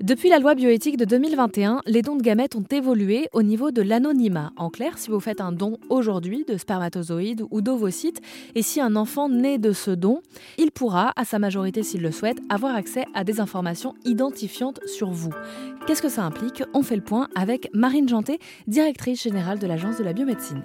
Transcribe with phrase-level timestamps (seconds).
[0.00, 3.82] Depuis la loi bioéthique de 2021, les dons de gamètes ont évolué au niveau de
[3.82, 4.52] l'anonymat.
[4.56, 8.20] En clair, si vous faites un don aujourd'hui de spermatozoïdes ou d'ovocytes,
[8.54, 10.20] et si un enfant naît de ce don,
[10.56, 15.10] il pourra, à sa majorité s'il le souhaite, avoir accès à des informations identifiantes sur
[15.10, 15.32] vous.
[15.88, 16.62] Qu'est-ce que ça implique?
[16.74, 18.38] On fait le point avec Marine Janté,
[18.68, 20.62] directrice générale de l'Agence de la biomédecine.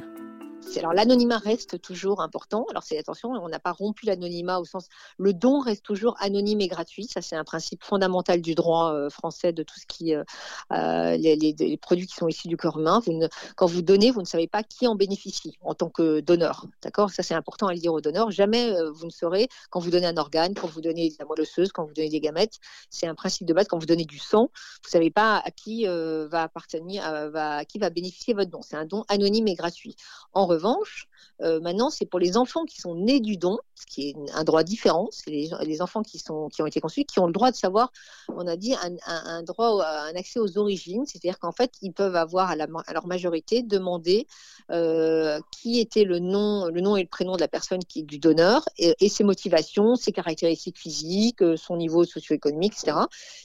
[0.77, 2.65] Alors l'anonymat reste toujours important.
[2.69, 4.87] Alors c'est attention, on n'a pas rompu l'anonymat au sens
[5.17, 7.05] le don reste toujours anonyme et gratuit.
[7.05, 10.23] Ça c'est un principe fondamental du droit euh, français de tout ce qui euh,
[10.71, 13.01] euh les, produits qui sont issus du corps humain.
[13.07, 16.65] Ne, quand vous donnez, vous ne savez pas qui en bénéficie en tant que donneur.
[16.81, 17.11] D'accord?
[17.11, 18.31] Ça c'est important à le dire aux donneurs.
[18.31, 21.41] Jamais vous ne saurez quand vous donnez un organe, quand vous donnez de la moelle
[21.41, 22.59] osseuse, quand vous donnez des gamètes.
[22.89, 23.67] C'est un principe de base.
[23.67, 24.49] Quand vous donnez du sang,
[24.83, 28.61] vous savez pas à qui va appartenir, à qui va bénéficier votre don.
[28.61, 29.95] C'est un don anonyme et gratuit.
[30.33, 31.07] En revanche,
[31.41, 34.43] euh, maintenant, c'est pour les enfants qui sont nés du don, ce qui est un
[34.43, 35.09] droit différent.
[35.11, 37.91] C'est les, enfants qui, ont été conçus qui ont le droit de savoir,
[38.29, 38.75] on a dit,
[39.05, 41.05] un, droit, un accès aux origines.
[41.05, 44.27] C'est-à-dire qu'en fait, ils peuvent avoir à, leur majorité demandé
[44.71, 48.63] euh, qui était le nom, le nom et le prénom de la personne du donneur
[48.77, 52.97] et, ses motivations, ses caractéristiques physiques, euh, son niveau socio-économique, etc.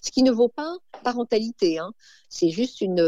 [0.03, 1.79] Ce qui ne vaut pas parentalité.
[1.79, 1.93] Hein.
[2.29, 3.01] C'est juste une,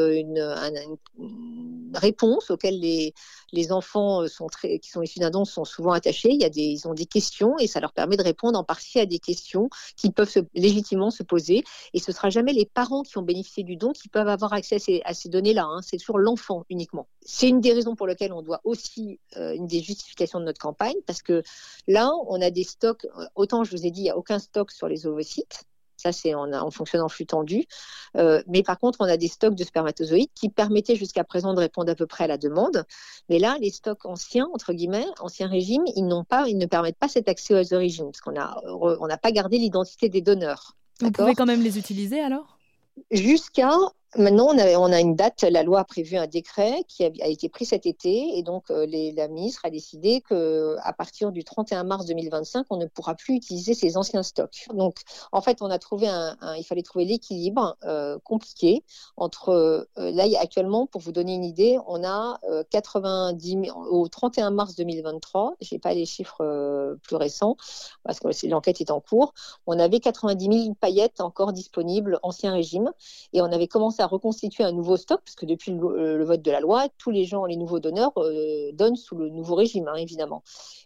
[1.94, 6.30] réponse auquel les enfants sont très, qui sont issus d'un don sont souvent attachés.
[6.30, 8.64] Il y a des, ils ont des questions et ça leur permet de répondre en
[8.64, 11.64] partie à des questions qui peuvent légitimement se poser.
[11.94, 14.52] Et ce ne sera jamais les parents qui ont bénéficié du don qui peuvent avoir
[14.52, 15.64] accès à ces, données-là.
[15.64, 15.80] Hein.
[15.82, 17.06] C'est toujours l'enfant uniquement.
[17.22, 20.60] C'est une des raisons pour lesquelles on doit aussi, euh, une des justifications de notre
[20.60, 21.42] campagne, parce que
[21.86, 24.70] là, on a des stocks, autant je vous ai dit, il n'y a aucun stock
[24.70, 25.64] sur les ovocytes.
[26.00, 27.64] Ça, c'est en, en fonctionne en flux tendu.
[28.16, 31.60] Euh, mais par contre, on a des stocks de spermatozoïdes qui permettaient jusqu'à présent de
[31.60, 32.84] répondre à peu près à la demande.
[33.28, 36.98] Mais là, les stocks anciens, entre guillemets, ancien régime, ils n'ont pas, ils ne permettent
[36.98, 40.76] pas cet accès aux origines parce qu'on a, on n'a pas gardé l'identité des donneurs.
[41.00, 42.58] Vous pouvez quand même les utiliser alors?
[43.10, 43.70] Jusqu'à
[44.16, 45.44] Maintenant, on a, une date.
[45.44, 48.84] La loi a prévu un décret qui a, été pris cet été, et donc euh,
[48.84, 53.14] les, la ministre a décidé que à partir du 31 mars 2025, on ne pourra
[53.14, 54.66] plus utiliser ces anciens stocks.
[54.74, 54.96] Donc,
[55.30, 58.82] en fait, on a trouvé un, il fallait trouver l'équilibre euh, compliqué
[59.16, 62.40] entre euh, là actuellement, pour vous donner une idée, on a
[62.70, 65.54] 90 000, au 31 mars 2023.
[65.60, 67.56] J'ai pas les chiffres plus récents
[68.02, 69.34] parce que l'enquête est en cours.
[69.66, 72.90] On avait 90 000 paillettes encore disponibles ancien régime,
[73.32, 76.42] et on avait commencé à reconstituer un nouveau stock, parce que depuis le, le, vote
[76.42, 79.88] de la loi, tous les gens, les nouveaux donneurs, euh, donnent sous le nouveau régime,
[79.88, 80.42] hein, évidemment.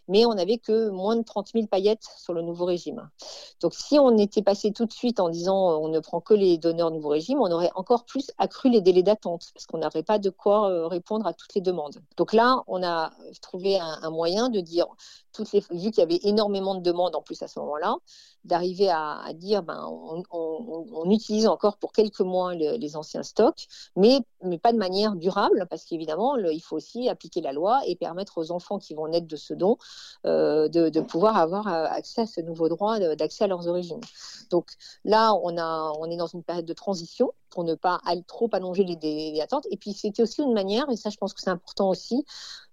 [0.07, 3.09] Mais on n'avait que moins de 30 000 paillettes sur le nouveau régime.
[3.61, 6.57] Donc si on était passé tout de suite en disant on ne prend que les
[6.57, 10.19] donneurs nouveau régime, on aurait encore plus accru les délais d'attente, parce qu'on n'aurait pas
[10.19, 12.01] de quoi euh, répondre à toutes les demandes.
[12.17, 13.11] Donc là, on a
[13.41, 14.87] trouvé un, moyen de dire,
[15.33, 17.97] toutes les, vu qu'il y avait énormément de demandes en plus à ce moment-là,
[18.43, 19.87] d'arriver à, dire ben,
[20.31, 25.15] on, utilise encore pour quelques mois le, les anciens stocks, mais, mais pas de manière
[25.15, 29.07] durable, parce qu'évidemment, il faut aussi appliquer la loi et permettre aux enfants qui vont
[29.07, 29.77] naître de ce don
[30.25, 34.01] euh, de, de, pouvoir avoir euh, accès à ce nouveau droit d'accès à leurs origines.
[34.49, 34.71] Donc
[35.03, 38.83] là, on, a, on est dans une période de transition pour ne pas trop allonger
[38.83, 39.65] les d'attente.
[39.71, 42.25] Et puis c'était aussi une manière, et ça je pense que c'est important aussi,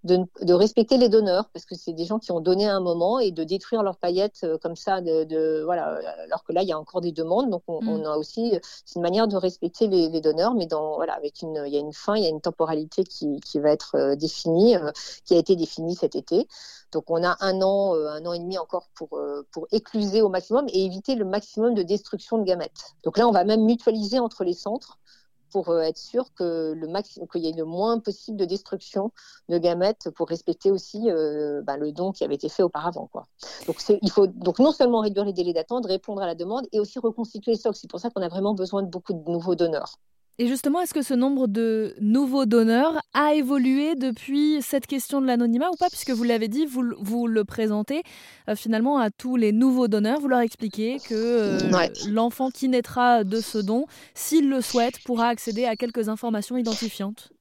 [0.04, 2.80] de, de, respecter les donneurs, parce que c'est des gens qui ont donné à un
[2.80, 6.62] moment et de détruire leurs paillettes euh, comme ça, de, de, voilà, alors que là
[6.62, 7.50] il y a encore des demandes.
[7.50, 7.88] Donc on, mm.
[7.88, 11.42] on a aussi, c'est une manière de respecter les, les, donneurs, mais dans, voilà, avec
[11.42, 13.94] une, il y a une fin, il y a une temporalité qui, qui va être
[13.94, 14.90] euh, définie, euh,
[15.24, 16.48] qui a été définie cet été.
[16.92, 20.22] Donc on a un an, euh, un an et demi encore pour, euh, pour écluser
[20.22, 22.94] au maximum et éviter le maximum de destruction de gamètes.
[23.02, 24.98] Donc là, on va même mutualiser entre les centres
[25.50, 29.10] pour euh, être sûr que le qu'il y ait le moins possible de destruction
[29.48, 31.08] de gamètes pour respecter aussi
[31.64, 33.10] bah, le don qui avait été fait auparavant.
[33.66, 36.80] Donc il faut donc non seulement réduire les délais d'attente, répondre à la demande et
[36.80, 37.76] aussi reconstituer les stocks.
[37.76, 39.98] C'est pour ça qu'on a vraiment besoin de beaucoup de nouveaux donneurs.
[40.42, 45.26] Et justement, est-ce que ce nombre de nouveaux donneurs a évolué depuis cette question de
[45.28, 48.02] l'anonymat ou pas Puisque vous l'avez dit, vous, vous le présentez
[48.48, 51.92] euh, finalement à tous les nouveaux donneurs, vous leur expliquez que euh, ouais.
[52.08, 57.31] l'enfant qui naîtra de ce don, s'il le souhaite, pourra accéder à quelques informations identifiantes.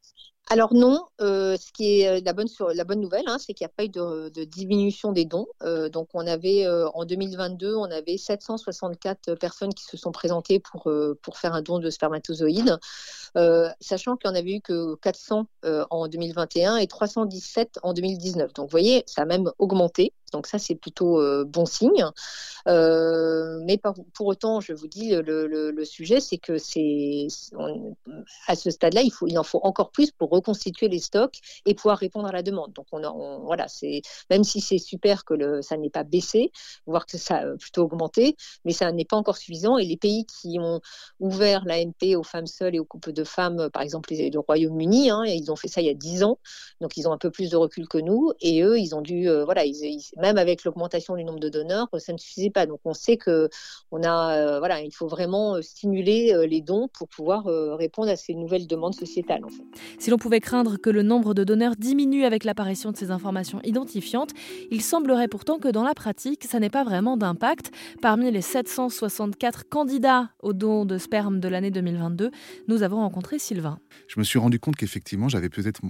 [0.51, 3.71] Alors non, euh, ce qui est la bonne, la bonne nouvelle, hein, c'est qu'il n'y
[3.71, 5.48] a pas eu de, diminution des dons.
[5.63, 10.59] Euh, donc on avait euh, en 2022, on avait 764 personnes qui se sont présentées
[10.59, 12.77] pour, euh, pour faire un don de spermatozoïdes,
[13.38, 15.48] euh, sachant qu'il n'y en avait eu que 400
[15.89, 18.51] en 2021 et 317 en 2019.
[18.51, 20.12] Donc vous voyez, ça a même augmenté.
[20.31, 22.06] Donc ça, c'est plutôt bon signe.
[22.66, 23.78] mais
[24.13, 27.28] pour autant, je vous dis, le, sujet, c'est que c'est
[28.48, 31.74] à ce stade-là, il, faut, il en faut encore plus pour reconstituer les stocks et
[31.74, 32.74] pouvoir répondre à la demande.
[32.74, 36.51] Donc on, voilà, c'est même si c'est super que le, ça n'ait pas baissé,
[36.86, 38.36] voire que ça a plutôt augmenté,
[38.66, 39.77] mais ça n'est pas encore suffisant.
[39.77, 40.81] Et les pays qui ont
[41.19, 45.24] ouvert l'AMP aux femmes seules et aux couples de femmes, par exemple le Royaume-Uni, hein,
[45.25, 46.39] ils ont fait ça il y a 10 ans,
[46.80, 48.31] donc ils ont un peu plus de recul que nous.
[48.42, 49.66] Et eux, ils ont dû, euh, voilà,
[50.22, 52.66] même avec l'augmentation du nombre de donneurs, ça ne suffisait pas.
[52.66, 53.50] Donc on sait que
[53.92, 58.16] on a, euh, voilà, il faut vraiment euh, stimuler les dons pour pouvoir répondre à
[58.16, 59.44] ces nouvelles demandes sociétales.
[59.44, 59.64] En fait.
[60.00, 63.60] Si l'on pouvait craindre que le nombre de donneurs diminue avec l'apparition de ces informations
[63.64, 64.32] identifiantes,
[64.70, 67.72] il semblerait pourtant que dans la pratique, ça n'ait pas vraiment d'impact.
[68.02, 72.32] Parmi les 764 candidats aux dons de sperme de l'année 2022,
[72.68, 73.80] nous avons rencontré Sylvain.
[74.08, 75.82] Je me suis rendu compte qu'effectivement, j'avais peut-être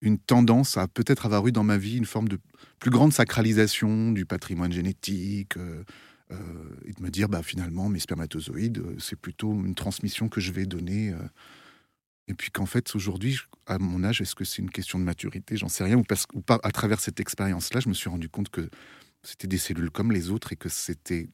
[0.00, 2.38] une tendance à peut-être avoir eu dans ma vie une forme de
[2.78, 5.56] plus grande sacralisation du patrimoine génétique.
[5.56, 5.84] Euh,
[6.30, 6.36] euh,
[6.84, 10.52] et de me dire, bah, finalement, mes spermatozoïdes, euh, c'est plutôt une transmission que je
[10.52, 11.14] vais donner.
[12.26, 15.56] et puis qu'en fait, aujourd'hui, à mon âge, est-ce que c'est une question de maturité?
[15.56, 15.96] J'en sais rien.
[15.96, 18.68] Ou, parce, ou à travers cette expérience-là, je me suis rendu compte que
[19.22, 21.28] c'était des cellules comme les autres et que c'était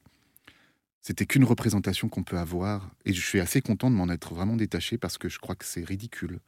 [1.01, 2.89] c'était qu'une représentation qu'on peut avoir.
[3.05, 5.63] Et je suis assez content de m'en être vraiment détaché parce que je crois que
[5.65, 6.39] c'est ridicule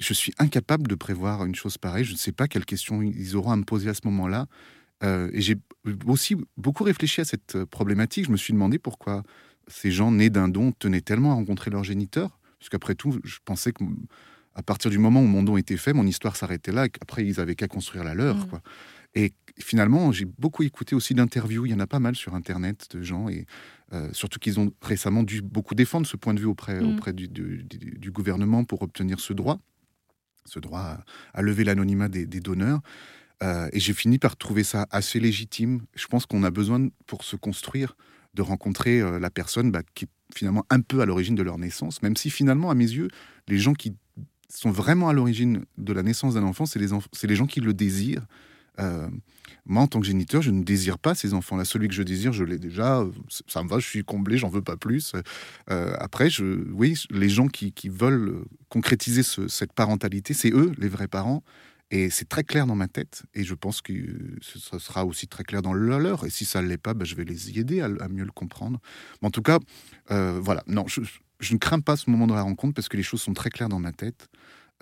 [0.00, 2.04] je suis incapable de prévoir une chose pareille.
[2.04, 4.46] Je ne sais pas quelles questions ils auront à me poser à ce moment-là.
[5.02, 5.56] Euh, et j'ai
[6.06, 8.26] aussi beaucoup réfléchi à cette euh, problématique.
[8.26, 9.22] Je me suis demandé pourquoi
[9.68, 12.38] ces gens nés d'un don tenaient tellement à rencontrer leur géniteur.
[12.58, 13.84] Puisqu'après tout, je pensais que
[14.54, 16.86] à partir du moment où mon don était fait, mon histoire s'arrêtait là.
[17.00, 18.36] Après, ils avaient qu'à construire la leur.
[18.36, 18.48] Mmh.
[18.48, 18.60] Quoi.
[19.14, 21.66] Et finalement, j'ai beaucoup écouté aussi d'interviews.
[21.66, 23.46] Il y en a pas mal sur Internet de gens, et
[23.92, 26.94] euh, surtout qu'ils ont récemment dû beaucoup défendre ce point de vue auprès, mmh.
[26.94, 29.60] auprès du, du, gouvernement pour obtenir ce droit
[30.44, 30.98] ce droit
[31.34, 32.80] à, lever l'anonymat des, donneurs.
[33.42, 35.82] Euh, et j'ai fini par trouver ça assez légitime.
[35.94, 37.96] Je pense qu'on a besoin, pour se construire,
[38.34, 41.58] de rencontrer euh, la personne bah, qui est finalement un peu à l'origine de leur
[41.58, 43.08] naissance, même si finalement, à mes yeux,
[43.48, 43.96] les gens qui
[44.48, 46.88] sont vraiment à l'origine de la naissance d'un enfant, c'est les,
[47.22, 48.26] les gens qui le désirent,
[48.80, 49.08] euh,
[49.66, 51.64] moi, en tant que géniteur, je ne désire pas ces enfants-là.
[51.64, 53.04] Celui que je désire, je l'ai déjà.
[53.46, 55.12] Ça me va, je suis comblé, j'en veux pas plus.
[55.70, 56.28] Euh, après,
[56.72, 61.42] oui, les gens qui, veulent concrétiser cette parentalité, c'est eux, les vrais parents.
[61.92, 63.24] Et c'est très clair dans ma tête.
[63.34, 63.92] Et je pense que
[64.40, 66.24] ce sera aussi très clair dans le leur.
[66.24, 68.30] Et si ça ne l'est pas, ben, je vais les y aider à, mieux le
[68.30, 68.80] comprendre.
[69.22, 69.58] En tout cas,
[70.10, 70.62] euh, voilà.
[70.68, 71.00] Non, je,
[71.52, 73.68] ne crains pas ce moment de la rencontre parce que les choses sont très claires
[73.68, 74.28] dans ma tête.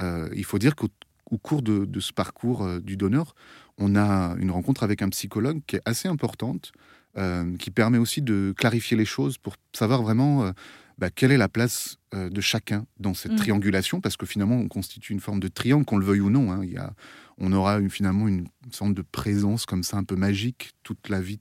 [0.00, 0.88] il faut dire qu'au
[1.30, 3.34] au cours de, ce parcours euh, du donneur,
[3.78, 6.72] on a une rencontre avec un psychologue qui est assez importante,
[7.16, 10.52] euh, qui permet aussi de clarifier les choses pour savoir vraiment euh,
[10.98, 13.36] bah, quelle est la place de chacun dans cette mmh.
[13.36, 16.50] triangulation, parce que finalement, on constitue une forme de triangle, qu'on le veuille ou non.
[16.50, 16.60] Hein.
[16.64, 16.94] Il y a,
[17.36, 21.38] on aura finalement une sorte de présence comme ça, un peu magique, toute la vie,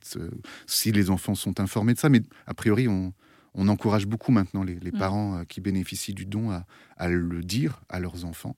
[0.66, 2.10] si les enfants sont informés de ça.
[2.10, 3.14] Mais a priori, on,
[3.56, 5.00] encourage beaucoup maintenant les, mmh.
[5.00, 6.52] parents qui bénéficient du don
[6.98, 8.58] à, le dire à leurs enfants.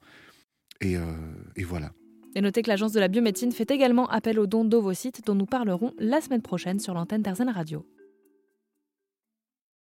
[0.83, 1.15] Euh,
[1.55, 1.91] et, voilà.
[2.35, 5.45] Et notez que l'Agence de la biomédecine fait également appel aux dons d'ovocytes dont nous
[5.45, 7.85] parlerons la semaine prochaine sur l'antenne d'Arzen Radio.